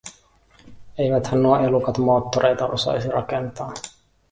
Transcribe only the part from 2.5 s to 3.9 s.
osaisi rakentaa.